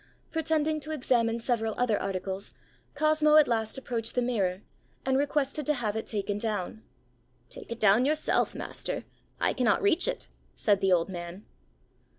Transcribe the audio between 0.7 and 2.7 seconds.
to examine several other articles,